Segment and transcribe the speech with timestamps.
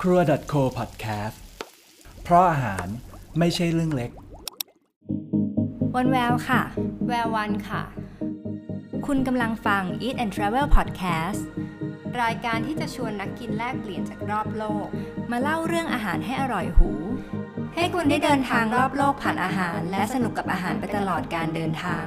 [0.00, 0.20] ครัว
[0.52, 1.36] .co podcast
[2.22, 2.86] เพราะอาหาร
[3.38, 4.10] ไม่ใช่เรื่องเล็ก
[5.96, 6.62] วันแววค่ะ
[7.08, 7.82] แวววันค่ะ
[9.06, 11.40] คุณกำลังฟัง Eat and Travel Podcast
[12.22, 14.86] รายการที่จะชวนนักกินแลกเปลี่ยนจากรอบโลก
[15.30, 16.90] มาเล่าเรื่องอาหารให้อร่อยหู
[17.74, 22.04] ให้คุณได้เดินทางรอบโลกผ่านอาหาร และสนุกกับอาหารไปตลอดการเดินทาง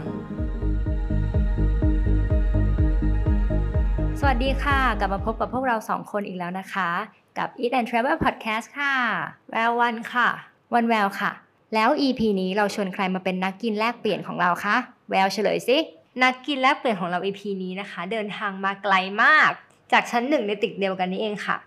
[4.19, 6.91] สวัสดีค่ะ กลับมาพบกับพวกเราสองคนอีกแล้วนะคะ
[7.37, 8.95] กับ Eat and Travel Podcast ค่ะ
[9.51, 10.27] แวววันค่ะ
[10.73, 11.31] วันแววค่ะ
[11.73, 14.75] แล้ว EP นี้เราชวนใครมาเป็นนักกินแลกเปลี่ยนของเราคะ
[15.09, 15.77] แววเฉลยสิ
[16.23, 19.51] นักกินแลกเปลี่ยนของเรา EP นี้นะคะ เดินทางมาไกลมาก
[19.91, 21.57] จากชั้นหนึ่งในตึกเดียวกันนี้เองค่ะ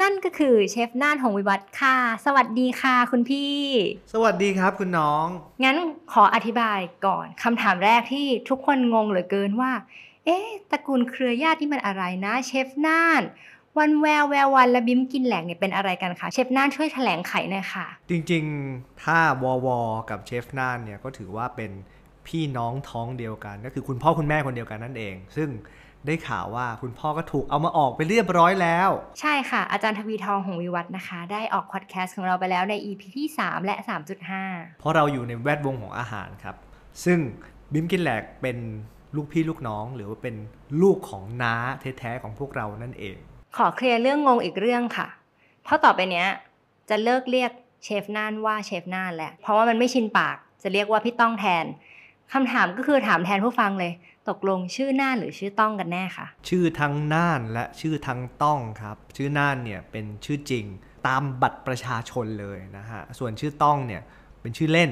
[0.00, 3.58] นั่นก็คือเชฟน่านหงวิวัฒน์ค่ะ สวัสดีค่ะคุณพี่
[4.12, 5.26] สวัสดีครับคุณน้อง
[5.64, 5.76] งั้น
[6.12, 9.72] ขออธิบายก่อนคำถามแรกที่ทุกคนงงเหลือเกินว่า
[10.24, 13.22] เอ๊ะตระกูลเครือญาติที่มันอะไรนะเชฟน่าน
[13.78, 19.68] วันแววแวววันและบิมกินแหลกเนี่ยเป็นอะไรกันคะเชฟน่านช่วยแถลงไขหน่อยค่ะ จริงๆ ถ้าวอว
[20.10, 21.70] กับเชฟน่านเนี่ยก็ถือว่าเป็น
[22.26, 25.48] พี่น้องท้องเดียวกัน ก็คือคุณพ่อคุณแม่คนเดียวกันนั่นเอง ซึ่ง
[26.06, 28.88] ได้ข่าวว่าคุณพ่อก็ถูกเอามาออกไปเรียบร้อยแล้ว
[29.20, 33.76] ใช่ค่ะ อาจารย์ทวีทองหงวิวัฒน์นะคะ ได้ออกพอดแคสต์ของเราไปแล้วใน EP ที่ 3 และ
[34.28, 36.56] 3.5 เพราะเราอยู่ในแวดวงของอาหารครับ
[37.04, 37.18] ซึ่ง
[37.72, 38.56] บิมกินแหลกเป็น
[39.16, 40.34] ลูกพี่ลูกน้อง หรือว่าเป็น
[40.82, 41.54] ลูกของน้า
[41.98, 43.16] แท้ๆของพวกเรานั่นเอง
[43.56, 45.06] ขอเคลียร์เรื่องงงอีกเรื่องค่ะ
[45.64, 46.26] เพราะต่อไปเนี้ย
[46.88, 47.50] จะเลิกเรียก
[47.84, 51.64] เชฟน่านว่าเชฟน่านแหละ เพราะว่ามันไม่ชินปาก จะเรียกว่าพี่ต้องแทน
[52.32, 53.92] คำถามก็คือถามแทนผู้ฟังเลย
[54.28, 60.64] ตกลงชื่อน่านหรือชื่อต้องกันแน่คะชื่อทั้งน่านและชื่อทั้งต้องครับ ชื่อน่านเนี่ยเป็นชื่อจริง
[61.06, 64.02] ตามบัตรประชาชนเลยนะฮะ ส่วนชื่อต้องเนี่ย
[64.40, 64.90] เป็นชื่อเล่น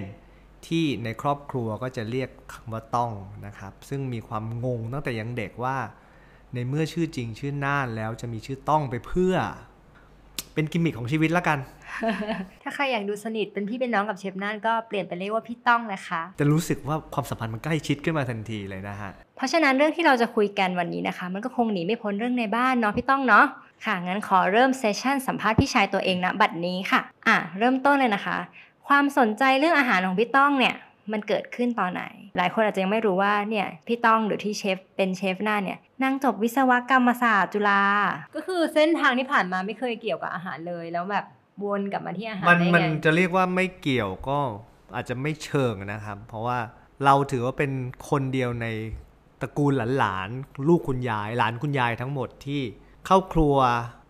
[0.66, 3.12] ที่ในครอบครัวก็จะเรียกคำว่าต้อง
[3.46, 5.76] นะครับ ซึ่งมีความงงตั้งแต่ยังเด็กว่า
[6.54, 9.34] ในเมื่อชื่อจริงชื่อน่านแล้วจะมีชื่อต้องไปเพื่อ
[10.54, 11.58] เป็นกิมมิคของชีวิตละกัน
[12.62, 23.46] ถ้าใครอยากดูสนิทเป็นพี่เป็นน้องกับเชฟน่านก็เปลี่ยนไปเรียกว่าพี่ต้องนะคะ จะรู้สึกว่าความสัมพันธ์มันใกล้ชิดขึ้นมาทันทีเลยนะฮะ เพราะฉะนั้นเรื่องที่เราจะคุยกันวันนี้นะคะ มันก็คงหนีไม่พ้นเรื่องในบ้านเนาะพี่ต้องเนาะ
[23.84, 28.36] ค่ะ งั้นขอเริ่มเซสชั่นสัมภาษณ์พี่ชายตัวเองนะบัดนี้ค่ะ อะ เริ่มต้นเลยนะคะ
[28.88, 30.74] ความสนใจเรื่องอาหารของพี่ต้องเนี่ย
[31.12, 32.04] มันเกิดขึ้นตอนไหน
[32.38, 37.82] หลายคนอาจจะยังไม่รู้ว่าเนี่ยพี่ต้องหรือที่เชฟเป็นเชฟหน้าเนี่ยนั่งจบวิศวกรรมศาสตร์จุฬา
[38.34, 41.24] ก็คือเส้นทางที่ผ่านมาไม่เคยเกี่ยวกับอาหารเลยแล้วแบบ
[41.64, 44.38] วนกลับมาที่อาหารมันได้มันไงจะเรียกว่าไม่เกี่ยวก็
[44.94, 46.58] อาจจะไม่เชิงนะครับ เพราะว่า
[47.04, 47.72] เราถือว่าเป็น
[48.10, 48.66] คนเดียวใน
[49.40, 52.62] ตระกูลหลานๆลูกคุณยาย หลานคุณยายทั้งหมดที่
[53.06, 53.56] เข้าครัว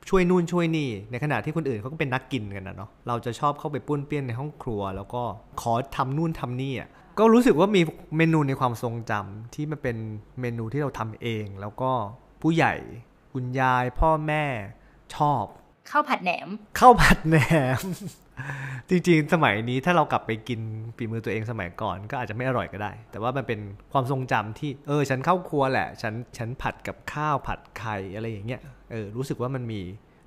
[0.09, 5.23] ช่วยนู่นช่วยนี่ ในขณะที่คนอื่นเขาก็เป็นนักกินกันนะเนาะเราจะชอบเข้าไปปุ้นเปี้ยนในห้องครัว แล้วก็
[5.61, 7.83] ขอทำนู่นทำนี่อะก็รู้สึกว่ามี
[8.17, 9.97] เมนูในความทรงจำที่มันเป็น
[10.41, 11.91] เมนูที่เราทำเอง แล้วก็
[12.43, 12.75] ผู้ใหญ่
[13.33, 14.45] คุณยายพ่อแม่
[15.17, 15.45] ชอบ
[15.91, 16.49] ข้าวผัดแหนม
[16.79, 17.37] ข้าวผัดแหน
[17.81, 17.83] ม
[18.89, 20.61] จริงๆ สมัยนี้ถ้าเรากลับไปกิน
[20.97, 23.61] ฝีมือตัวเองสมัยก่อน ก็อาจจะไม่อร่อยก็ได้ แต่ว่ามันเป็น
[23.93, 28.61] ความทรงจำที่เออ ฉันเข้าครัวแหละ ฉันฉันผัดกับข้าวผัดไข่อะไรอย่างเงี้ย
[28.93, 29.81] เออรู้สึกว่ามันมี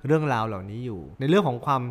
[0.06, 1.82] เรื่องราวเหล่านี้อยู่ ในเรื่องของความ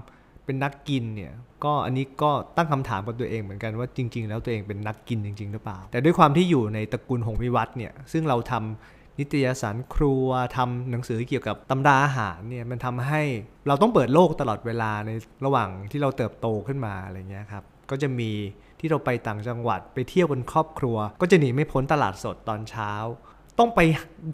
[0.46, 10.28] เป็นนักกินเนี่ยก็อันนี้ก็ตั้งคำถามกับตัวเองเหมือนกันว่าจริง ๆ แล้วตัวเองเป็นนักกินจริง ๆ หรือเปล่า แต่ด้วยความที่อยู่ในตระกูลหงวิวัฒน์เนี่ยซึ่งเราทำนิตยสารครัว
[10.58, 13.22] ทำหนังสือเกี่ยวกับตำราอาหารเนี่ยมันทำให้
[13.68, 15.12] เราต้องเปิดโลกตลอดเวลาใน
[15.46, 18.32] ระหว่างที่เราเติบโตขึ้นมาอะไรเงี้ยครับก็จะมี
[18.80, 22.92] ที่เราไปต่างจังหวัดไปเที่ยวกันครอบครัว ก็จะหนีไม่พ้นตลาดสดตอนเช้า
[23.60, 23.80] ต้องไป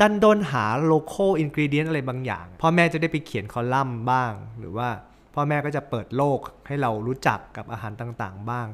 [0.02, 4.90] ดั้นด้นหา local ingredient อะไรบางอย่าง พ่อแม่จะได้ไปเขียนคอลัมน์บ้าง หรือว่า
[5.36, 8.68] พ่อแม่ก็จะเปิดโลกให้เรารู้จักกับอาหารต่างๆ บ้าง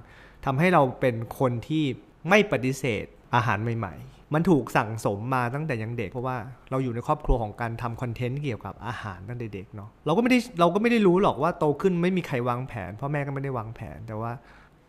[0.45, 1.83] ทำให้เราเป็นคนที่
[2.29, 6.37] ไม่ปฏิเสธอาหารใหม่ ๆ มันถูกสั่งสมมาตั้งแต่ยังเด็ก เพราะว่า
[6.71, 14.31] เราอยู่ในครอบครัวของการทำคอนเทนต์เกี่ยวกับอาหารตั้งแต่เด็กเนาะเราก็ไม่ได้เราก็ไม่ได้รู้หรอกว่าโตขึ้นไม่มีใครวางแผน พ่อแม่ก็ไม่ได้วางแผนแต่ว่า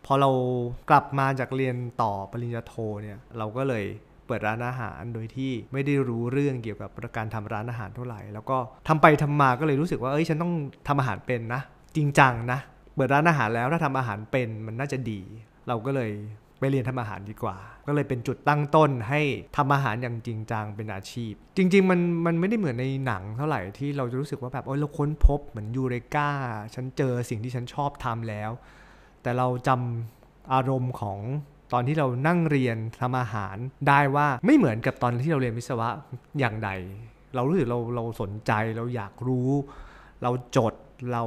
[0.07, 0.31] พอเรา
[0.91, 3.85] กลับมาจากเรียนต่อปริญญาโทเนี่ยเราก็เลย
[4.29, 8.59] เปิดร้านอาหารโดยที่ไม่ได้รู้เรื่องเกี่ยวกับการทำร้านอาหารเท่าไหร่ แล้วก็
[8.89, 10.53] ทำไปทำมาก็เลยรู้สึกว่าเอ้ยฉันต้อง
[10.89, 11.63] ทำอาหารเป็นนะ
[11.97, 12.59] จริงจังนะ
[12.95, 15.21] เปิดร้านอาหารแล้วถ้าทำอาหารเป็นมันน่าจะดี
[15.69, 16.13] เราก็เลย
[16.59, 19.21] ไปเรียนทำอาหารดีกว่า ก็เลยเป็นจุดตั้งต้นให้
[19.57, 26.29] ทำอาหารอย่างจริงจังเป็นอาชีพ จริง ๆ มันมันไม่ได้เหมือนในหนังเท่าไหร่ที่เราจะรู้สึกว่าแบบโอ้ยเราค้นพบเหมือนยูเรกา
[26.75, 28.51] ฉันเจอสิ่งที่ฉันชอบทำแล้ว
[29.23, 31.19] แต่เราจำอารมณ์ของ
[31.73, 33.57] ตอนที่เรานั่งเรียนทำอาหาร
[33.89, 35.89] ได้ว่าไม่เหมือนกับตอนที่เราเรียนวิศวะ
[36.39, 36.71] อย่างใด
[37.35, 39.51] เรารู้สึกเราเราสนใจเราอยากรู้
[40.23, 40.75] เราจด
[41.13, 41.25] เรา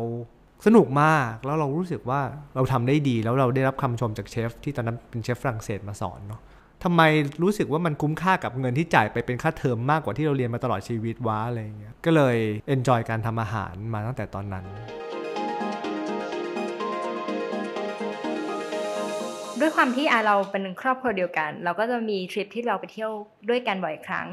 [0.66, 2.22] สนุกมากแล้วเรารู้สึกว่า
[2.56, 6.42] เราทำได้ดีแล้วเราได้รับคำชมจากเชฟที่ตอนนั้นเป็นเชฟฝรั่งเศสมาสอนเนาะ
[6.84, 7.02] ทำไม
[7.44, 12.38] รู้สึกว่ามันคุ้มค่ากับเงินที่จ่ายไปเป็นค่าเทอมมากกว่าที่เราเรียนมาตลอดชีวิตวะอะไรอย่างเงี้ยก็เลย
[12.68, 14.66] enjoy การทำอาหารมาตั้งแต่ตอนนั้น
[19.62, 23.12] ด้วยความที่เราเป็นครอบครัวเดียวกัน เราก็จะมีทริปที่เราไปเที่ยว
[23.50, 24.28] ด้วยกันบ่อยครั้ง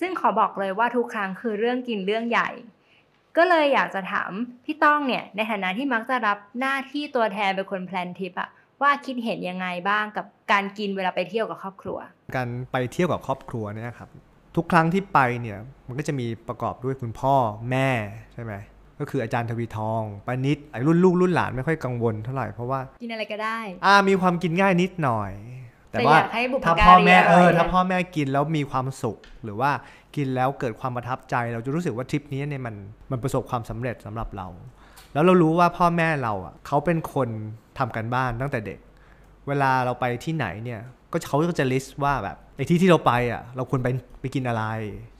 [0.00, 2.50] ซึ่งขอบอกเลยว่าทุกครั้งคือเรื่องกินเรื่องใหญ่
[3.36, 4.30] ก็เลยอยากจะถาม
[4.64, 8.48] พี่ต้องเนี่ยในฐานะที่มักจะรับหน้าที่ตัวแทนเป็นคน plan ทริปอะ
[8.82, 11.98] ว่าคิดเห็นยังไงบ้างกับการกินเวลาไปเที่ยวกับครอบครัว
[12.36, 14.08] การไปเที่ยวกับครอบครัวเนี่ยครับ
[14.56, 17.34] ทุกครั้งที่ไปเนี่ยมันก็จะมีประกอบด้วยคุณพ่อ
[17.70, 17.88] แม่
[18.32, 18.52] ใช่ไหม
[19.02, 25.30] ก็คืออาจารย์ทวีทองปานิดไอ้รุ่นลูกรุ่นหลานไม่ค่อยกังวลเท่าไหร่เพราะว่ากินอะไรก็ได้อ่ามีความกินง่ายนิดหน่อย
[25.90, 29.70] แต่แต่ว่าอยากให้บุพถ้าการีพ่อแม่อร่เออยอนะถ้าพ่อแม่กินแล้วมีความสุข หรือว่า
[30.16, 32.74] กินแล้วเกิดความประทับใจ เราจะรู้สึกว่าทริปนี้เนี่ยมัน
[33.10, 34.48] มันประสบความสำเร็จสำหรับเรา
[35.12, 37.28] แล้วเรารู้ว่าพ่อแม่เราอะเขาเป็นคน
[37.78, 38.78] ทำกันบ้านตั้งแต่เด็ก
[39.48, 40.80] เวลาเราไปที่ไหนเนี่ย
[41.12, 43.88] ก็เขาก็จะลิสต์ว่าแบบไอ้ที่ที่เราไปอะเราควรไป
[44.20, 44.64] ไปกินอะไร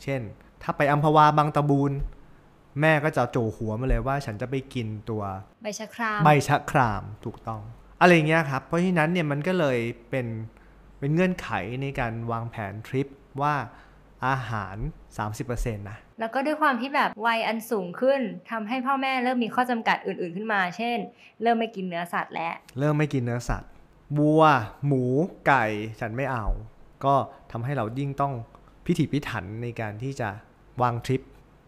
[0.02, 0.20] เช่น
[0.62, 1.92] ถ้าไปอัมพวาบางตะบูน
[2.80, 5.22] แม่ก็จะโจหัวมาเลยว่าฉันจะไปกินตัว
[5.62, 7.62] ใบชะครามใบชะครามถูกต้อง
[8.00, 9.78] อะไรเงี้ยครับ เพราะฉะนั้นเนี่ยมันก็เลย
[10.10, 10.26] เป็น
[10.98, 11.50] เป็นเงื่อนไข
[11.82, 13.06] ในการวางแผนทริป
[13.42, 13.54] ว่า
[14.26, 14.76] อาหาร
[15.26, 18.20] 30%นะแล้วก็ด้วยความที่แบบวัยอันสูงขึ้น
[18.50, 20.98] ทำให้พ่อแม่เริ่มมีข้อจำกัดอื่น ๆขึ้นมา เช่น
[21.42, 23.70] เริ่มไม่กินเนื้อสัตว์แล้วเริ่มไม่กินเนื้อสัตว์
[24.18, 24.44] วัว
[24.86, 25.04] หมู
[25.46, 25.64] ไก่
[26.00, 26.46] ฉันไม่เอา
[27.04, 27.14] ก็
[27.52, 28.34] ทำให้เรายิ่งต้อง
[28.86, 30.28] พิถีพิถันในการที่จะ
[30.82, 31.22] วางทริป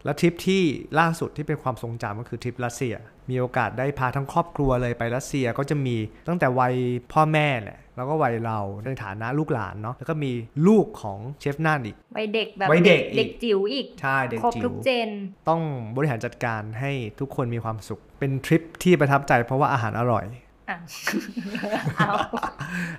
[0.05, 0.61] และทริปที่
[0.99, 2.95] ล่าสุดที่เป็นความทรงจำก็คือทริปรัสเซีย
[3.29, 5.95] มีโอกาสได้พาทั้งครอบครัวเลยไปรัสเซียก็จะมี
[6.27, 6.75] ตั้งแต่วัย
[7.13, 10.31] พ่อแม่แหละแล้วก็วัยเราในฐานะลูกหลานเนาะแล้วก็มี
[10.67, 15.09] ลูกของเชฟน่านอีกวัยเด็กแบบวัยเด็กอีกเด็กจิ๋วอีกใช่เด็กครบจิ๋ทุวกเจน
[15.49, 15.61] ต้อง
[15.95, 20.25] บริหารจัดการให้ทุกคนมีความสุข เป็นทริปที่ประทับใจเพราะว่าอาหารอร่อย
[20.69, 20.77] อะ
[21.97, 22.11] เอา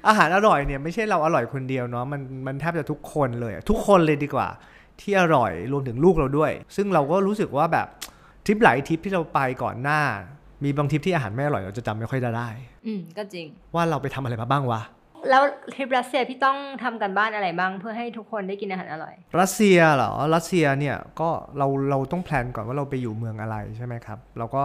[0.09, 4.49] อาหารอร่อยเนี่ยไม่ใช่เราอร่อยคนเดียวเนาะมันมันแทบจะทุกคนเลยอะทุกคนเลยดีกว่า
[5.01, 7.87] ที่อร่อยรวมถึงลูกเราด้วย ซึ่งเราก็รู้สึกว่าแบบ
[8.47, 10.01] ทริปหลายทริปที่เราไปก่อนหน้า
[10.65, 12.49] มีบางทริปที่อาหารไม่อร่อยเราจะจำไม่ค่อยได้ได้
[12.87, 14.83] อืมก็จริง ว่าเราไปทำอะไรมาบ้างวะ
[15.31, 15.43] แล้ว
[15.75, 21.29] ทริปรัสเซียพี่ต้องทำกันบ้านอะไรบ้างเพื่อให้ทุกคนได้กินอาหารอร่อย รัสเซียเหรอรัสเซียเนี่ยก็
[21.59, 24.63] เราเราต้อง plan ก่อนว่าเราไปอยู่เมืองอะไรใช่ไหมครับเราก็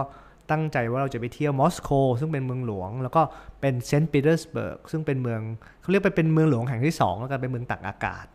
[0.50, 1.90] ตั้งใจว่าเราจะไปเที่ยวมอสโก
[2.20, 3.22] ซึ่งเป็นเมืองหลวง แล้วก็
[3.60, 5.40] เป็นเซนต์ปีเตอร์สเบิร์กซึ่งเป็นเมือง
[5.80, 8.26] เขาเรียกไปเป็นเมืองหลวงแห่งที่สองแล้วกันเป็นเมืองตากอากาศ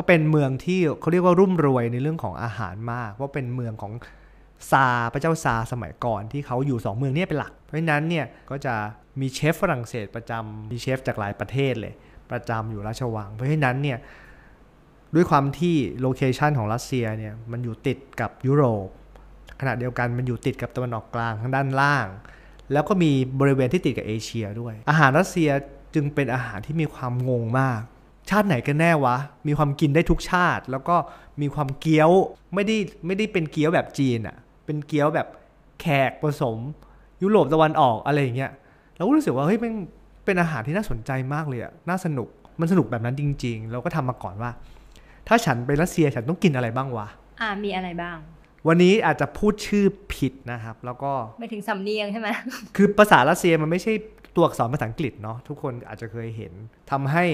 [0.00, 3.92] ก็เป็นเมืองที่เขาเรียกว่ารุ่มรวยในเรื่องของอาหารมากว่าเป็นเมืองของ
[4.70, 8.74] ซาร์พระเจ้าซาร์สมัยก่อนที่เขาอยู่สองเมืองนี้เป็นหลัก เพราะฉะนั้นเนี่ยก็จะ
[9.20, 11.94] มีเชฟฝรั่งเศสประจำมีเชฟจากหลายประเทศเลย
[12.30, 13.98] ประจำอยู่ราชวัง เพราะฉะนั้นเนี่ย
[15.14, 18.88] ด้วยความที่โลเคชันของรัสเซียเนี่ยมันอยู่ติดกับยุโรป
[19.60, 22.06] ขณะเดียวกันมันอยู่ติดกับตะวันออกกลางทางด้านล่าง
[22.72, 23.10] แล้วก็มี
[23.40, 25.50] บริเวณที่ติดกับเอเชียด้วย อาหารรัสเซีย
[25.94, 27.82] จึงเป็นอาหารที่มีความงงมาก
[28.30, 30.96] ชาติไหนกันแน่วะ มีความกินได้ทุกชาติ แล้วก็
[31.40, 32.10] มีความเกี๊ยว
[32.54, 32.76] ไม่ได้
[33.06, 35.26] ไม่ได้เป็นเกี๊ยวแบบจีนอะ่ะ เป็นเกี๊ยวแบบ
[35.80, 36.58] แขกผสม
[37.22, 38.52] ยุโรปตะวันออกอะไรอย่างเงี้ย
[38.96, 39.72] เราก็รู้สึกว่าเฮ้ยมัน
[40.24, 42.28] เป็นอาหารที่น่าสนใจมากเลยอะน่าสนุก
[42.60, 44.50] มันสนุกแบบนั้นจริง ๆ เราก็ทำมาก่อนว่า
[45.28, 47.06] ถ้าฉันไปรัสเซียฉันต้องกินอะไรบ้างวะ
[47.40, 48.18] อ่ามีอะไรบ้าง
[48.68, 49.84] วันนี้อาจจะพูดชื่อ
[50.14, 52.28] ผิดนะครับ แล้วก็ไม่ถึงสำเนียงใช่ไหม
[52.76, 53.92] คือภาษารัสเซียมันไม่ใช่
[54.36, 56.52] ตัวอักษรภาษาอังกฤษเนาะทุกคนอาจจะเคยเห็น
[56.90, 57.24] ทำให้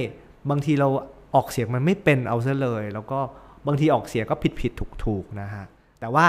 [0.51, 0.89] บางทีเรา
[1.35, 3.19] ออกเสียงมันไม่เป็นเอาซะเลย แล้วก็
[3.67, 5.65] บางทีออกเสียงก็ผิดผิดถูกถูกๆนะฮะ
[6.01, 6.27] แต่ว่า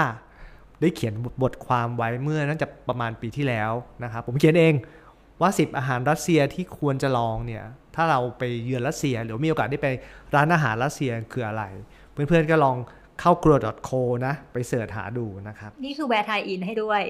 [0.80, 3.72] ได้เขียนบทความไว้เมื่อน่าจะประมาณปีที่แล้ว
[4.04, 4.74] นะครับ ผมเขียนเอง
[5.40, 9.88] ว่า 10 อาหารรัสเซียที่ควรจะลองเนี่ย ถ้าเราไปเยือนรัสเซีย หรือมีโอกาสได้ไป
[10.34, 11.64] ร้านอาหารรัสเซียคืออะไร
[12.12, 12.76] เพื่อนๆก็ลอง
[13.20, 13.56] เข้าครัว
[13.88, 17.02] .co นะ ไปเสิร์ชหาดูนะครับ นี่คือแวร์ไทยอินให้ด้วย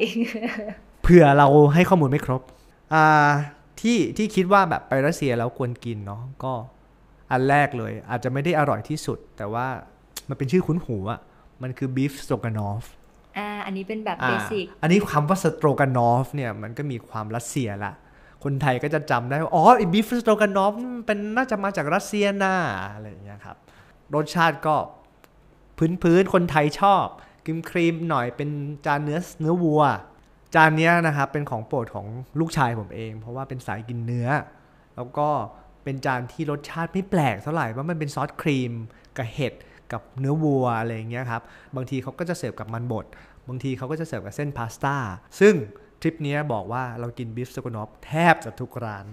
[1.02, 2.42] เผื่อเราให้ข้อมูลไม่ครบ
[2.94, 3.30] อ่า
[3.80, 6.52] ที่ที่คิดว่าแบบไปรัสเซียแล้วควรกินเนาะก็
[7.32, 9.66] อันแรกเลย อาจจะไม่ได้อร่อยที่สุด แต่ว่า
[10.28, 11.20] มันเป็นชื่อคุ้นหูอะ
[11.62, 12.84] มันคือ beef stroganoff
[13.38, 17.92] อ่าอันนี้เป็นแบบอ่า basic อันนี้คำว่า stroganoff เนี่ยมันก็มีความรัสเซียละ
[18.44, 22.54] คนไทยก็จะจำได้ว่าอ๋อไอ้ beef stroganoff มันเป็นน่าจะมาจากรัสเซียนะ
[22.94, 23.56] อะไรอย่างเงี้ยครับ
[24.14, 24.76] รสชาติก็
[25.78, 27.06] พื้นพื้นๆคนไทยชอบ
[27.44, 28.50] ครีมครีมๆหน่อยเป็น
[28.86, 29.82] จานเนื้อเนื้อวัว
[30.54, 32.06] จานเนี้ยนะครับเป็นของโปรดของ
[32.40, 34.28] ลูกชายผมเอง เพราะว่าเป็นสายกินเนื้อ
[34.96, 35.28] แล้วก็
[35.88, 38.72] เป็นจานที่รสชาติไม่แปลกเท่าไหร่ว่ามันเป็นซอสครีม
[39.16, 39.54] กับเห็ด
[39.92, 41.42] กับเนื้อวัวอะไรอย่างเงี้ยครับ
[41.76, 43.06] บางทีเขาก็จะเสิร์ฟกับมันบด
[43.48, 44.96] บางทีเขาก็จะเสิร์ฟกับเส้นพาสต้า
[45.40, 45.54] ซึ่ง
[46.00, 49.06] ทริปเนี้ยบอกว่าเรากิน beef stroganoff แทบจะทุกร้าน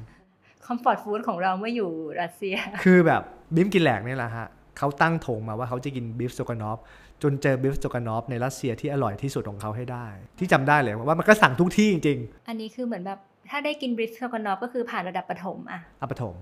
[0.66, 1.89] comfort food ของเราเมื่ออยู่
[2.22, 3.22] รัสเซีย คือแบบ
[3.55, 6.80] บิมกินแหลกเนี่ยแหละฮะเขาตั้งธงมาว่าเขาจะกิน beef stroganoff
[7.24, 10.08] จนเจอ beef stroganoff ในรัสเซียที่อร่อยที่สุดของเขาให้ได้
[10.39, 16.36] ที่จำได้เลยว่ามันก็สั่งทุกที่จริงอันนี้คือเหมือนแบบถ้าได้กินบริสโกนอฟก็คือผ่านระดับประถมอะๆอัปฐม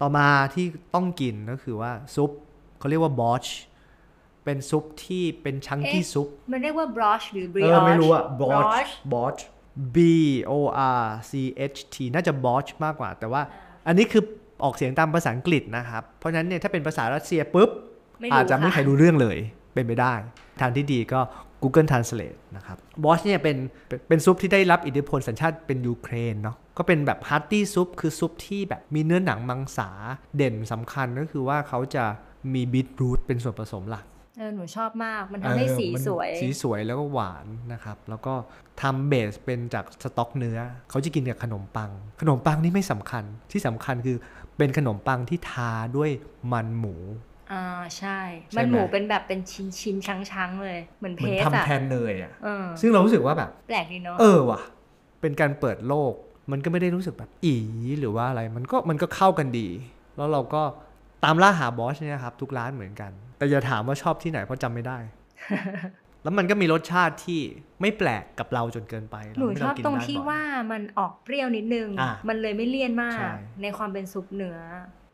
[0.00, 2.30] ต่อมาที่ต้องกินก็คือว่าซุป
[2.78, 3.44] เขาเรียกว่าบอช
[4.44, 9.36] เป็นซุปที่เป็นชังกี้เอ๊ะซุป มันเรียกว่าบรอชหรือบริเอออชไม่รู้อะบอช broche บอช
[9.94, 9.98] B
[10.50, 10.52] O
[11.00, 11.32] R C
[11.74, 13.42] H T น่าจะบอชมากกว่า แต่ว่า
[13.86, 14.22] อันนี้คือ
[14.64, 17.70] ออกเสียงตามภาษาอังกฤษนะครับ เพราะฉะนั้นเนี่ยถ้าเป็นภาษารัสเซียปุ๊บ
[18.20, 19.38] ไม่รู้อาจจะไม่มีค่ะใครรู้เรื่องเลย
[19.78, 20.14] เป็นไปได้
[20.60, 21.20] ทางที่ดีก็
[21.62, 23.56] Google Translate นะครับ borscht เนี่ยเป็น
[23.88, 29.90] เป็นเป็นซุปที่ได้รับอิทธิพลสัญชาติเป็นยูเครนเนาะก็เป็นแบบ hearty soup คือซุปที่แบบมีเนื้อหนังมังสา
[30.36, 32.04] เด่นสำคัญก็คือว่าเขาจะ
[32.54, 34.04] มีบีทรูทเป็นส่วนผสมหลัก
[34.38, 38.34] เออหนูชอบมากมันทำให้สีเออมันสวย สีสวยแล้วก็หวานนะครับ แล้วก็
[38.82, 40.58] ทำ base เป็นจากสต๊อกเนื้อ
[40.90, 44.16] เขาจะกินกับขนมปัง ขนมปังนี่ไม่สำคัญที่สำคัญคือ
[44.58, 46.10] เป็นขนมปังที่ทาด้วย
[46.52, 46.94] มันหมู
[47.52, 47.64] อ่า
[47.98, 48.18] ใช่
[48.52, 54.60] ใช่มันไหมหมูเป็นแบบเป็นชิ้นชิ้นๆช้างๆเลย เหมือนเหเพมือนสทำอะแทนเนยอะเออซึ่งเรารู้สึกว่าแบบ แปลกดีเนาะเออว่ะ
[55.20, 56.12] เป็นการเปิดโลก
[56.50, 57.54] มันก็ไม่ได้รู้สึกแบบอี
[58.00, 59.68] หรือว่าอะไร มันก็มันก็เข้ากันดี
[60.16, 60.62] แล้วเราก็
[61.24, 64.98] ตามล่าหาบอสเนี่ยครับ ทุกร้านเหมือนกัน แต่อย่าถามว่าชอบที่ไหนเพราะจำไม่ได้
[66.22, 67.40] แล้วมันก็มีรสชาติที่
[67.80, 74.58] ไม่แปลกกับเราจนเกินไปหนูเาชอบกิตรงได้ที่บ่อยว่ามันออกเปรี้ยวนิดนึงอะมันเลยไม่เลี่ยนมากใช่ในความเป็นซุปเนื้อ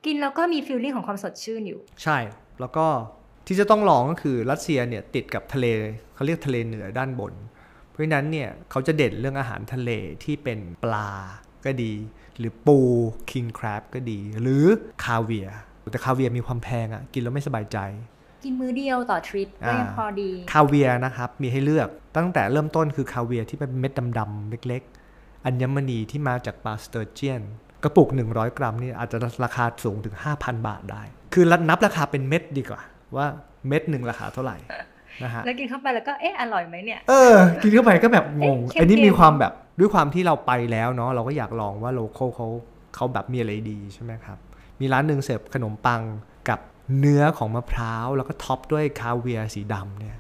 [0.07, 2.19] กินแล้วก็มี feeling ของความสดชื่นอยู่ ใช่
[2.61, 2.87] แล้วก็
[3.47, 5.67] ที่จะต้องลองก็คือรัสเซียเนี่ยติดกับทะเล
[6.15, 7.35] เขาเรียกทะเลเหนือด้านบน
[7.91, 9.91] เพราะฉะนั้นเนี่ยเขาจะเด่นเรื่องอาหารทะเล
[10.25, 11.11] ที่เป็นปลา
[11.65, 11.93] ก็ดี
[12.39, 12.79] หรือปู
[13.31, 14.65] king crab ก็ดี หรือ
[15.05, 15.57] คาเวียร์
[15.93, 17.79] แต่คาเวียร์มีความแพงอะ่ะกินแล้วไม่สบายใจ
[18.45, 24.83] กินมื้อเดียวต่อทริปก็ยังอ่าพอดี คาเวียร์นะครับมีให้เลือกตั้งแต่เริ่มต้นคือคาเวียร์ที่เป็นเม็ดดำๆเล็ก
[25.15, 27.43] ๆ อัญมณีที่มาจากปลาสเตอร์เจียน
[27.85, 31.03] กระปุก 100 กรัมนี่อาจจะราคาสูงถึง 5,000 บาทได้
[31.35, 32.81] คือนับราคาเป็นเม็ดดีกว่า
[33.17, 33.27] ว่า
[33.69, 34.57] เม็ดหนึ่งราคาเท่าไหร่
[35.25, 42.49] นะฮะแล้วกินเข้าไปแล้วก็เอ๊ะอร่อยไหมเนี่ย เออ กินเข้าไปก็แบบงงเอ๊ะเค็มๆอันนี้มีความแบบด้วยความที่เราไปแล้วเนาะเราก็อยากลองว่า local เขา
[42.95, 44.39] เขาแบบมีอะไรดีใช่ไหมครับ
[44.81, 46.03] มีร้านหนึ่งเสิร์ฟขนมปัง
[46.49, 46.59] กับ
[46.99, 50.19] เนื้อของมะพร้าวแล้วก็ top ด้วยคาเวียร์สีดำเนี่ย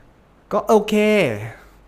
[0.52, 0.94] ก็โอเค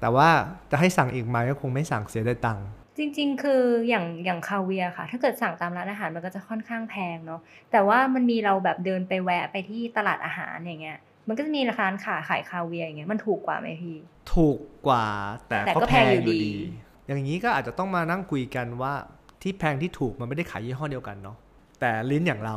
[0.00, 0.28] แต่ว่า
[0.70, 2.66] จะให้สั่งอีกไหมก็คงไม่สั่งเสียได้ตังค์
[2.98, 7.40] จริง ๆ คืออย่างอย่างคาเวียร์ค่ะ ถ้าเกิดสั่งตามร้านอาหารมันก็จะค่อนข้างแพงเนาะ
[7.72, 10.98] แต่ว่ามันมีเราแบบเดินไปแวะไปที่ตลาดอาหารอย่างเงี้ย
[11.28, 13.96] มันก็จะมีร้านขายขายคาเวียร์อย่างเงี้ยมันถูกกว่าไหมพี่
[14.34, 15.06] ถูกกว่า
[15.48, 16.54] แต่แต่ก็ก็แพแพงงออยู่ยู่ดีดี
[17.06, 18.92] อย่างนี้ก็อาจจะต้องมานั่งคุยกันว่า
[19.42, 21.36] ที่แพงที่ถูกมันไม่ได้ขายยี่ห้อเดียวกันเนาะ
[21.80, 22.56] แต่ลิ้นอย่างเรา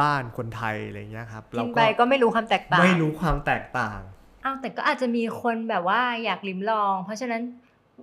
[0.00, 3.98] บ้านๆคนไทยอะไรอย่างเงี้ยครับกิเรานก็ไปก็ไม่รู้ความแตกต่าง ไม่รู้ความแตกต่าง
[4.44, 7.42] อ้าวแต่ก็อาจจะมีคนแบบว่าอยากลิ้มลอง เพราะฉะนั้น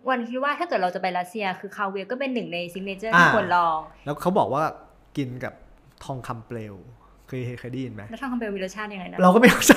[0.10, 4.64] วันคิดว่าถ้าเกิดเราจะไปรัสเซีย คือคาเวียร์ก็เป็นหนึ่งใน signature ที่อ่าควรลอง แล้วเขาบอกว่า
[5.18, 5.54] กินกับ
[6.04, 6.76] ทองคำเปลว
[7.28, 9.74] เคยเคยได้ยินไหมแล้วทองคำเปลวมีรสชาติยังไงนะเราก็ไม่เข้าใจ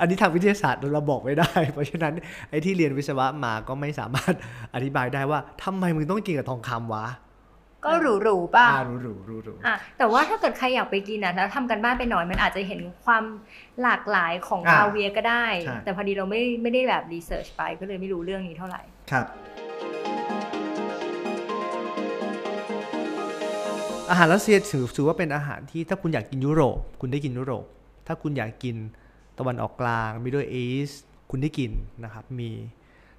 [0.00, 2.14] อันนี้ทางวิทยาศาสตร์เราบอกไม่ได้ เพราะฉะนั้น
[2.50, 4.34] ไอ้ที่เรียนวิศวะมาก็ไม่สามารถ
[4.74, 7.06] อธิบายได้ว่าทำไมมึงต้องกินกับทองคำวะ
[7.84, 7.90] ก็
[8.22, 13.24] หรูๆป่ะอ่ารู้รู้รู้รู้อะแต่ว่าถ้าเกิดใครอยากไปกินอะแล้วทำกันบ้านไปหน่อยมันอาจจะเห็นความ
[13.82, 19.26] หลากหลายของอ่าคาเวียร์ก็ได้ใช่แต่พอดีเราไม่ไม่ได้แบบรีเสิร์ชไปก็เลยไม่รู้เรื่องนี้เท่าไหร่ ครับ
[24.10, 27.64] อาหารรัสเซียถือถือว่าเป็นอาหารที่ถ้าคุณอยากกินยุโรป คุณได้กินยุโรป
[28.06, 28.76] ถ้าคุณอยากกิน
[29.38, 30.90] ตะวันออกกลางมิดเดิลอีส
[31.30, 31.70] คุณได้กิน
[32.04, 32.50] นะครับมี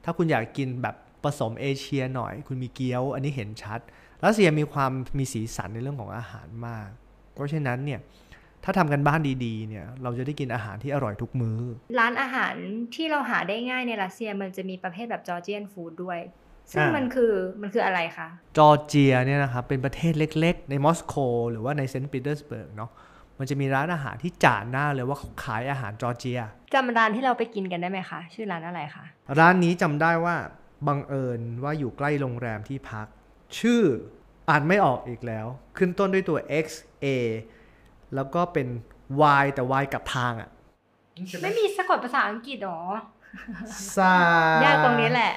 [0.04, 3.80] ถ้าคุณอยากกินแบบผสมเอเชียหน่อย คุณมีเกี๊ยว อันนี้เห็นชัด
[4.24, 6.90] รัสเซียมีความมีสีสันในเรื่องของอาหารมาก
[7.34, 8.00] เพราะฉะนั้นเนี่ย
[8.64, 11.60] ถ้าทำการบ้านดีๆ เนี่ย เราจะได้กินอาหารที่อร่อยทุกมื้อ
[12.00, 12.54] ร้านอาหาร
[12.96, 16.20] ที่เราหาได้ง่ายในรัสเซียมันจะมีประเภทแบบ Georgian food ด้วย
[16.72, 21.16] ซึ่งอ่ามัมันคือมันคืออะไรคะ จอร์เจียเนี่ยนะครับ เป็นประเทศเล็กๆ ในมอสโก
[21.52, 22.92] หรือว่าในเซนต์ปีเตอร์สเบิร์กเนาะ
[23.40, 26.40] มันจะมีร้านอาหารที่จั่วหน้าเลยว่าเขาขายอาหารจอร์เจีย
[26.74, 29.06] จำร้านที่เราไปกินกันได้ไหมคะ ชื่อร้านอะไรคะ
[29.40, 30.36] ร้านนี้จำได้ว่า
[30.88, 33.08] บังเอิญว่าอยู่ใกล้โรงแรมที่พัก
[33.60, 33.82] ชื่อ
[34.50, 35.48] อ่านไม่ออกอีกแล้ว
[35.78, 36.68] ขึ้นต้นด้วยตัว X
[37.04, 37.08] A
[38.16, 38.68] แล้วก็เป็น
[39.42, 40.50] Y แต่ Y กับทางอะ
[41.44, 42.82] ไม่มีสะกดภาษาอังกฤษหรอ
[43.96, 44.14] ซา
[44.64, 45.34] ยากตรงนี้แหละ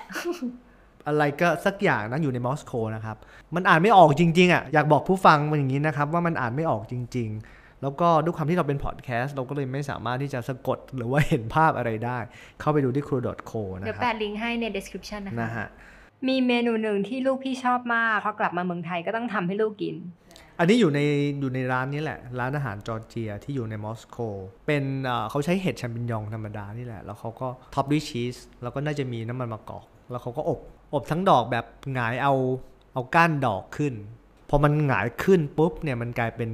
[1.07, 3.17] อะไรก็สักอย่างนะอยู่ในมอสโกนะครับ
[3.55, 12.19] มันอ่านไม่ออกจริงๆอะอยากบอกผู้ฟังมันอย่างนี้นะครับ ว่ามันอ่านไม่ออกจริง ๆ แล้วก็ด้วยความที่เราเป็นพอดแคสต์เราก็เลยไม่สามารถที่จะสะกดหรือว่าเห็นภาพอะไรได้
[12.61, 15.67] เข้าไปดูที่ crew.co นะเดี๋ยวคแปะรับลิงก์ให้ใน description นะคะนะฮะ
[16.29, 19.97] มีเมนูหนึ่งที่ลูกพี่ชอบมากพอกลับมาเมืองไทยก็ต้องทำให้ลูกกิน
[20.59, 21.01] อันนี้อยู่ใน
[21.41, 24.19] อยู่ในร้านนี้แหละ ร้านอาหารจอร์เจียที่อยู่ในมอสโก
[24.67, 30.61] เป็นเอ่อเขาใช้เห็ดแชมปิญญองธรรมดานี่แหละ แล้วเขาก็ท็อปด้วยชีส แล้วก็น่าจะมีน้ำมันมะกอก แล้วเขาก็อบ
[30.95, 32.35] อบทั้งดอกแบบหงายเอา
[32.95, 33.95] เอาก้านดอกขึ้น
[34.51, 36.51] พอมันหงายขึ้นปุ๊บเนี่ยมันกลายเป็น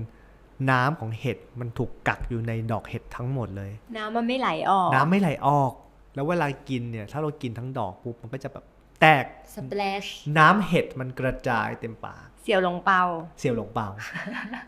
[0.70, 5.73] น้ำของเห็ดมันถูกกักอยู่ในดอกเห็ดทั้งหมดเลย น้ำมันไม่ไหลออก น้ำไม่ไหลออก
[6.14, 8.64] แล้วเวลากินเนี่ย ถ้าเรากินทั้งดอกปุ๊บมันก็จะแบบ
[9.00, 9.24] แตก
[9.54, 10.04] สเปลช
[10.38, 13.02] น้ำเห็ดมันกระจายเต็มปาก เสี่ยวหลงเปา
[13.38, 13.88] เสี่ยวหลงเปา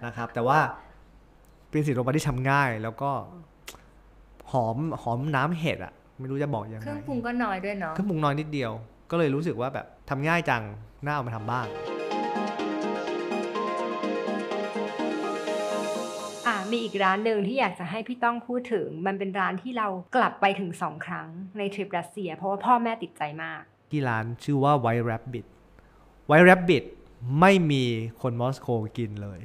[0.05, 0.59] นะครับ แต่ว่า
[1.71, 3.11] เป็นสิ่งลงไปที่ทำง่ายแล้วก็
[4.53, 8.73] หอมหอมน้ำเห็ดอะไม่รู้จะบอกยังเคไงรื่องปรุงก็น้อยด้วยเนาะ เครื่องปรุงน้อยนิดเดียว
[9.11, 10.63] ก็เลยรู้สึกว่าแบบทำง่ายจัง
[11.05, 11.67] น่าเอามาทำบ้าง
[16.73, 25.47] มีอีกร้านหนึ่งที่อยากจะให้พี่ต้องพูดถึง มันเป็นร้านที่เรากลับไปถึงสองครั้งในทริปรัสเซีย เพราะว่าพ่อแม่ติดใจมาก ที่ร้านชื่อว่า White Rabbit
[26.31, 26.85] White Rabbit
[27.41, 27.85] ไม่มี
[28.23, 29.41] คนมอสโกกินเลย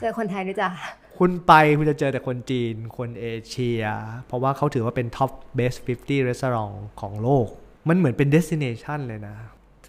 [0.00, 0.70] เจอคนไทยด้วยจ้ะ
[1.18, 3.82] คุณไปคุณจะเจอแต่คนจีน คนเอเชีย
[4.26, 7.46] เพราะว่าเขาถือว่าเป็น top best 50 restaurant ของโลก
[7.88, 9.36] มันเหมือนเป็น destination เลยนะ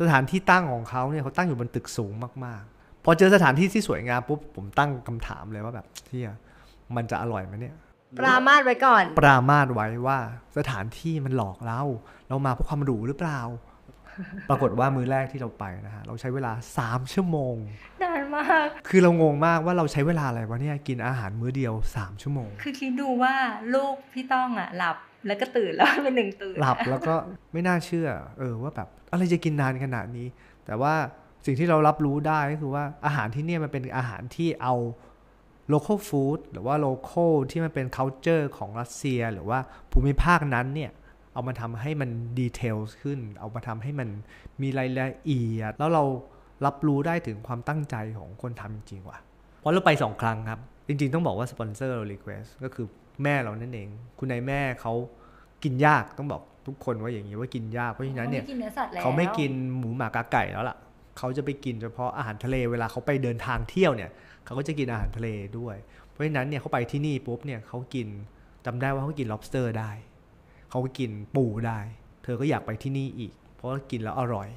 [0.01, 2.13] สถานที่ตั้งของเขาเนี่ยเขาตั้งอยู่บนตึกสูง
[2.45, 6.31] มากๆ พอเจอสถานที่ที่สวยงามปุ๊บผมตั้งคำถามเลยว่าแบบเที่ย
[6.95, 7.75] มันจะอร่อยไหมเนี่ย
[8.19, 10.17] ปรามาสไว้ก่อน ปรามาสไว้ว่า
[10.57, 11.81] สถานที่มันหลอกเรา
[12.29, 13.41] เรามาเพราะความหรูหรือเปล่า
[14.49, 16.51] ปรากฏว่ามือแรกที่เราไปนะฮะ เราใช้เวลา
[16.83, 17.55] 3 ชั่วโมง
[18.03, 23.33] นานมาก คือเรางงมากว่าเราใช้เวลาอะไรวะเนี่ย กินอาหารมื้อเดียว 3 ชั่วโมง คือคิดดูว่า
[23.73, 27.15] ลูกพี่ต้องอะหลับแล้วก็ตื่นแล้วเป็นหนึ่งตื่น หลับแล้วก็
[27.53, 30.27] ไม่น่าเชื่อ เออว่าแบบอะไรจะกินนานขนาดนี้
[30.65, 30.93] แต่ว่า
[31.45, 34.73] สิ่งที่เรารับรู้ได้ก็คือว่าอาหารที่เนี่ยมันเป็นอาหารที่เอา
[35.73, 39.59] local food หรือว่า local ที่มันเป็น culture ของรัสเซีย หรือว่า
[39.91, 40.91] ภูมิภาคนั้นเนี่ย
[41.33, 44.09] เอามาทำให้มันดีเทลขึ้น เอามาทำให้มัน
[44.61, 46.03] มีรายละเอียด แล้วเรา
[46.65, 49.19] รับรู้ได้ถึงความตั้งใจของคนทำจริงๆว่ะ
[49.59, 52.85] เพราะเราไปสองครั้งครับ จริง ๆ ต้องบอกว่าสปอนเซอร์เรา request ก็คือ
[53.23, 54.93] แม่เรานั่นเอง คุณนายแม่เขา
[55.63, 60.77] กินยากต้องบอกทุกคนว่าอย่างนี้ว่ากินยากเพราะฉะนั้นเนี่ยขาไม่กินเนื้อสัตว์แล้วเขาไม่กินหมูหมากาไก่แล้วล่ะ
[61.17, 64.11] เขาจะไปกินเฉพาะอาหารทะเลเวลาเขาไปเดินทางเที่ยวเนี่ย
[64.45, 65.29] เขาก็จะกินอาหารทะเล
[65.59, 65.75] ด้วย
[66.09, 68.07] เพราะฉะนั้นเนี่ยเขาไปที่นี่ปุ๊บเนี่ยเขากิน
[68.65, 69.91] จำได้ว่าเขากิน lobster ได้
[70.69, 71.79] เขาก็กินปูได้
[72.23, 74.49] เธอก็อยากไปที่นี่อีก เพราะกินแล้วอร่อย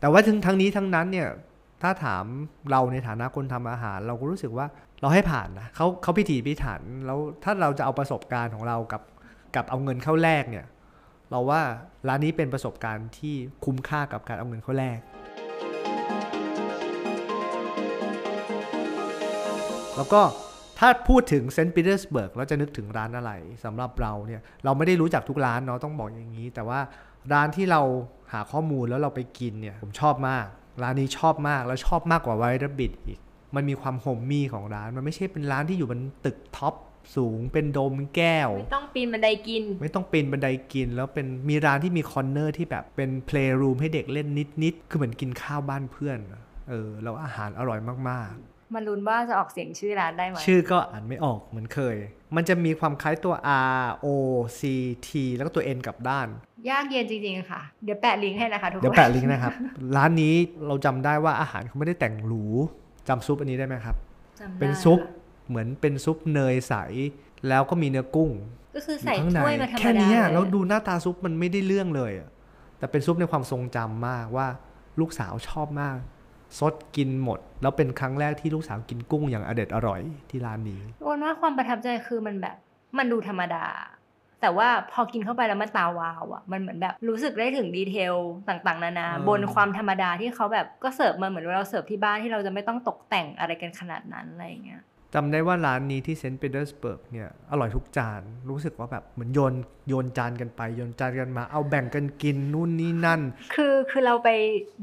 [0.00, 1.28] แต่ว่าทั้งทั้งนี้ทั้งนั้นเนี่ย
[1.82, 2.24] ถ้าถาม
[2.70, 4.66] เราในฐานะคนทำอาหาร เราก็รู้สึกว่า
[5.00, 9.02] เราให้ผ่านนะเขาเขาพิถีพิถันแล้วถ้าเราจะเอาประสบการณ์ของเรากับ
[9.54, 10.66] กับเอาเงินเข้าแลกเนี่ย
[11.30, 11.60] เราว่า
[12.08, 14.98] ร้านนี้เป็นประสบการณ์ที่คุ้มค่ากับการเอาเงินเข้าแลก
[19.96, 20.20] แล้วก็
[20.78, 23.32] ถ้าพูดถึงเซนต์ปีเตอร์สเบิร์กเราจะนึกถึงร้านอะไร
[23.64, 26.80] สำหรับเราเนี่ยเราไม่ได้รู้จักทุกร้านเนาะต้องบอกอย่างนี้ แต่ว่า
[27.32, 27.80] ร้านที่เรา
[28.32, 30.46] หาข้อมูลแล้วเราไปกินเนี่ยผมชอบมาก
[30.82, 33.20] ร้านนี้ชอบมากแล้วชอบมากกว่า White Rabbit อีก
[33.54, 36.74] มันมีความ homey ของร้าน มันไม่ใช่เป็นร้านที่อยู่บนตึก top
[37.16, 44.28] สูงเป็นโดมแก้ว ไม่ต้องปีนบันไดกิน ไม่ต้องปีนบันไดกิน แล้วเป็นมีร้านที่มี corner ที่แบบเป็น playroom ให้เด็กเล่น
[44.62, 47.78] นิดๆคือเหมือนกินข้าวบ้านเพื่อนอะเออแล้วอาหารอร่อย
[48.10, 48.32] มาก
[48.74, 51.96] มาลุ้นว่าจะออกเสียงชื่อร้านได้ไหมๆชื่อก็อ่านไม่ออกเหมือนเคย
[52.36, 53.34] มันจะมีความคล้ายตัว
[53.80, 54.06] R O
[54.58, 54.60] C
[55.06, 56.28] T แล้วก็ตัว N กลับด้าน
[56.70, 59.52] ยากเย็นจริงๆค่ะ เดี๋ยวแปะลิงก์ให้นะคะทุกคน เดี๋ยวแปะลิงก์นะครับ
[59.96, 60.34] ร้านนี้
[60.66, 62.44] เราจำได้ว่าอาหารเขาไม่ได้แต่งหรู
[63.08, 63.96] จำซุปอันนี้ได้ไหมครับ
[64.40, 65.00] จำได้เป็นซุป
[65.48, 66.74] เหมือนเป็นซุปเนยใส
[67.48, 68.30] แล้วก็มีเนื้อกุ้ง
[68.74, 72.28] ก็คืออยู่ใส่ข้างในถ้วยมาธรรมดาแค่เนี้ยเลยแล้วดูหน้าตาซุปมันไม่ได้เรื่องเลยอะ
[72.78, 74.46] แต่เป็นซุปในความทรงจำมากว่า
[75.00, 75.96] ลูกสาวชอบมาก
[76.58, 82.56] ซดกินหมด แล้วเป็นครั้งแรกที่ลูกสาวกินกุ้งอย่างเอร็ดอร่อยที่ร้านนี้วนว่าความประทับใจคือมันแบบ
[82.98, 83.64] มันดูธรรมดา
[84.40, 88.14] แต่ว่าพอกินเข้าไปแล้วมันตาวาวอะมันเหมือนแบบรู้สึกได้ถึง detail
[88.48, 94.82] ต่างๆ นานาเออบนความธรรมดาที่เขาแบบก็เสิร์ฟมาเหมือนเราเสิร์ฟที่บ้านที่เราจะไม่ต้องตกแต่งอะไรกันขนาดนั้นอะไรอย่างเงี้ย
[95.14, 99.54] จำได้ว่าร้านนี้ที่เซนต์ปีเตอร์สเบิร์กเนี่ยอร่อยทุกจานรู้สึกว่าแบบเหมือนโยน
[99.88, 103.20] โยนจานกันไปโยนจานกันมา เอาแบ่งกันกินนู่นนี่นั่น
[103.54, 104.28] คือคือเราไป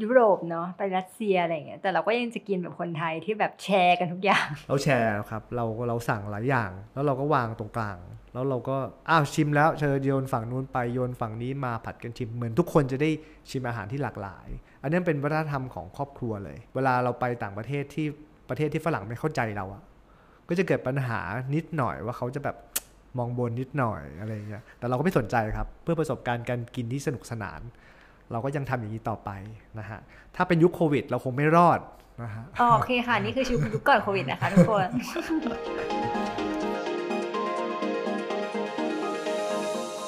[0.01, 7.97] ยุโรปเนาะไปรัสเซียอะไรอย่างเงี้ยแต่เราก็ยังจะกินแบบคนไทยที่แบบแชร์กันทุกอย่าง เราแชร์ครับเราเราสั่งหลายอย่าง แล้วเราก็วางตรงกลาง
[8.33, 8.77] แล้วเราก็
[9.09, 13.09] อ้าวชิมแล้วเชิญโยนฝั่งนู้นไปโยนฝั่งนี้มาผัดกันชิมเหมือนทุกคนจะได้
[13.49, 14.47] ชิมอาหารที่หลากหลาย
[14.81, 18.07] อันนี้เป็นวัฒนธรรมของครอบครัวเลย เวลาเราไปต่างประเทศที่
[18.49, 19.81] ประเทศที่ฝรั่งไม่เข้าใจเราอะ
[20.49, 21.19] ก็จะเกิดปัญหา
[21.55, 22.57] นิดหน่อยว่าเขาจะแบบ
[23.17, 27.61] มองบนนิดหน่อยอะไรเงี้ย แต่เราก็ไม่สนใจครับ เพื่อประสบการณ์การกินที่สนุกสนาน
[28.31, 29.31] เราก็ยังทำอย่างนี้ต่อไป
[29.79, 29.99] นะฮะ
[30.35, 31.79] ถ้าเป็นยุคโควิด เราคงไม่รอด
[32.23, 34.87] นะฮะอ๋อโอเคค่ะ นี่คือชีวิตยุคก่อนโควิดนะคะทุกคน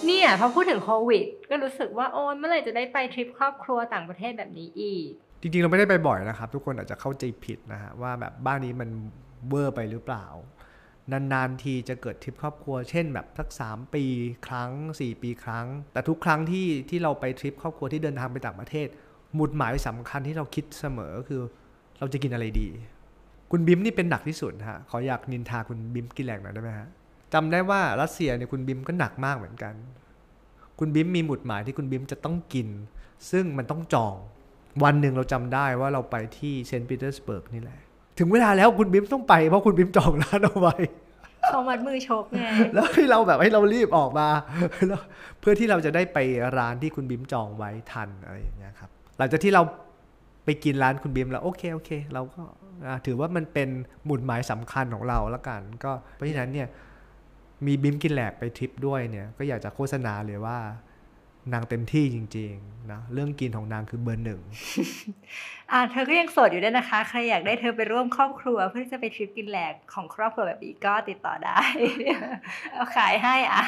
[0.06, 5.08] เนี่ยพอพูดถึงโควิด ก็รู้สึกว่าโอ้ยเมื่อไหร่จะได้ไปทริปครอบครัวต่างประเทศแบบนี้อีก
[5.41, 8.89] จริงๆ เราไม่ได้ไปบ่อยนะครับ ทุกคนอาจจะเข้าใจผิดนะฮะว่าแบบบ้านนี้มัน
[9.47, 10.25] เวอร์ไปหรือเปล่า
[11.12, 14.05] นานๆทีจะเกิดทริปครอบครัว เช่นแบบสัก 3 ปี
[14.47, 18.88] ครั้ง 4 ปีครั้ง แต่ทุกครั้งที่ที่เราไปทริปครอบครัวที่เดินทางไปต่างประเทศ
[19.36, 21.41] หมุดหมายสำคัญที่เราคิดเสมอก็คือ
[21.99, 22.67] เราจะกินอะไรดี
[23.51, 26.88] คุณบิมนี่เป็นหนักที่สุดฮะขออยากนินทาคุณบิมกินแหลกหน่อยได้ไหมฮะ
[27.34, 29.73] จำได้ว่ารัสเซียเนี่ยคุณบิมก็หนักมากเหมือนกัน
[30.79, 32.67] คุณบิมมีหมุดหมายที่คุณบิมจะต้องกิน
[33.31, 34.15] ซึ่งมันต้องจอง
[34.84, 37.79] วันหนึ่งเราจำได้ว่าเราไปที่เซนต์ปีเตอร์สเบิร์กนี่แหละ
[38.17, 40.75] ถึงเวลาแล้วคุณบีมต้องไปเพราะคุณบีมจองร้านเอาไว้
[41.47, 44.28] เขามัดมือชกไงแล้วให้เราแบบให้เรารีบออกมา
[44.88, 45.01] แล้ว
[45.39, 46.17] เพื่อที่เราจะได้ไป
[46.58, 49.62] ร้านที่คุณบีมจองไว้ทันอะไรอย่างเงี้ยครับ หลังจากที่เรา
[50.45, 52.41] ไปกินร้านคุณบีมแล้วโอเคโอเค เราก็
[52.86, 53.69] อ่าถือว่ามันเป็น
[54.06, 56.67] หมุดหมายสำคัญของเราแล้วกัน ก็เพราะฉะนั้นเนี่ย
[57.65, 60.58] มีบีมกินแหลกไปทริปด้วยเนี่ย ก็อยากจะโฆษณาเลยว่า
[61.53, 64.41] นางเต็มที่จริงๆนะเรื่องกินของนางคือเบอร์หนึ่ง
[65.71, 71.60] อ่าเธอก็ยังโสดอยู่ด้วยนะคะ ใครอยากได้เธอไปร่วมครอบครัว เพื่อที่จะไปทริปกินแหลกของครอบครัวแบบนี้ก็ติดต่อได้
[72.73, 73.63] เอาขายให้อะ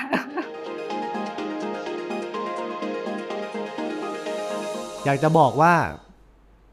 [5.05, 5.73] อยากจะบอกว่า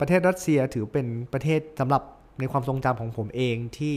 [0.00, 2.02] ประเทศรัสเซียถือเป็นประเทศสำหรับ
[2.38, 3.94] ในความทรงจำของผมเองที่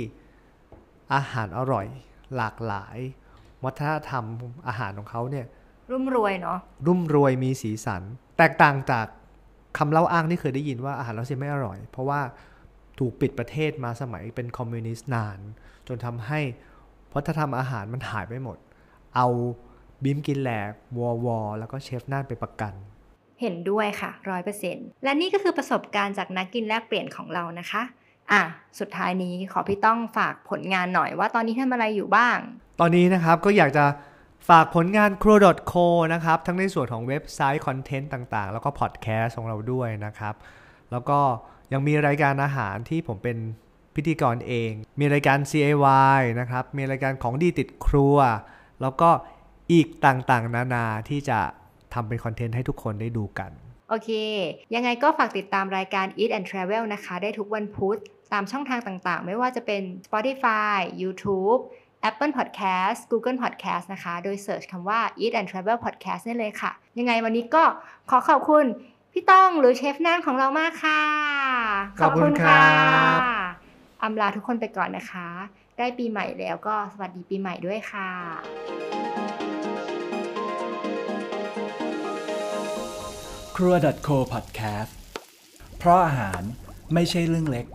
[1.14, 1.88] อาหารอร่อย
[2.36, 2.98] หลากหลาย
[3.64, 4.24] วัฒนธรรม
[4.68, 5.46] อาหารของเขาเนี่ย
[5.92, 8.02] รุ่มรวยเนาะรุ่มรวยมีสีสัน
[8.38, 9.06] แตกต่างจาก
[9.78, 12.22] คำเล่าอ้างที่เคยได้ยินว่าอาหารรัสเซียไม่อร่อย เพราะว่า
[13.00, 15.40] ถูกปิดประเทศมาสมัยเป็นคอมมิวนิสต์นาน
[15.88, 16.40] จนทำให้
[17.14, 18.58] วัฒนธรรมอาหารมันหายไปหมด
[19.16, 19.28] เอา
[20.04, 22.74] บิมกินแหลกวอวอแล้วก็เชฟน่านไปประกัน
[23.42, 27.84] เห็นด้วยค่ะร้อยเปอร์เซ็นต์และนี่ก็คือประสบการณ์จากนักกินแลกเปลี่ยนของเรานะคะ
[28.32, 28.42] อะ
[28.80, 32.38] สุดท้ายนี้ขอพี่ต้องฝากผลงานหน่อยว่าตอนนี้ทำอะไรอยู่บ้าง
[32.80, 33.86] ตอนนี้นะครับก็อยากจะ
[34.50, 35.36] ฝากผลงาน c r o
[35.72, 40.36] c o นะครับ ทั้งในส่วนของเว็บไซต์ content ต่างๆ แล้วก็พอดแคสต์ของเราด้วยนะครับ
[40.92, 41.20] แล้วก็
[41.74, 43.38] ยังมีรายการอาหารที่ผมเป็น
[43.96, 48.18] พิธีกรเอง มีรายการ CAY นะครับ มีรายการของดีติดครัว
[48.82, 49.10] แล้วก็
[49.72, 51.40] อีกต่างๆ นานาที่จะ
[51.94, 53.52] ทำเป็น content ให้ทุกคนได้ดูกัน
[53.90, 54.10] โอเค
[54.76, 57.98] ยังไงก็ฝากติดตามรายการ Eat and Travel นะคะ ได้ทุกวันพุธ
[58.34, 61.62] ตามช่องทางต่างๆ ไม่ว่าจะเป็น Spotify YouTube
[62.08, 67.64] Apple Podcast Google Podcast นะคะ โดยเสิร์ชคำว่า Eat and Travel Podcast ได้เลยค่ะ ยังไงวันนี้ก็
[68.10, 68.66] ขอขอบคุณ
[69.12, 71.04] พี่ต้องหรือเชฟน่านของเรามากค่ะ
[72.02, 72.68] ขอบคุณครั
[73.18, 73.20] บ
[74.04, 75.28] อำลาทุกคนไปก่อนนะคะ
[75.78, 78.10] ได้ปีใหม่แล้วก็สวัสดีปีใหม่ด้วยค่ะ
[83.56, 83.74] ครัว
[84.08, 84.92] .co podcast
[85.78, 86.42] เพราะอาหาร
[86.94, 87.66] ไม่ใช่เรื่องเล็ก